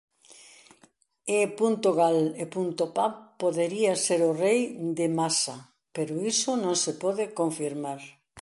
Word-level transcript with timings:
E.gal.pap 1.39 3.13
podería 3.41 3.93
ser 4.05 4.21
o 4.29 4.31
rei 4.43 4.59
de 4.97 5.05
Masa 5.17 5.57
pero 5.95 6.13
iso 6.33 6.51
non 6.63 6.75
se 6.83 6.91
pode 7.03 7.23
confirmar. 7.39 8.01